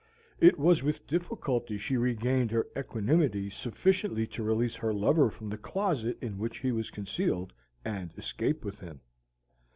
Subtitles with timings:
[0.39, 5.59] It was with difficulty she regained her equanimity sufficiently to release her lover from the
[5.59, 7.53] closet in which he was concealed
[7.85, 9.01] and escape with him.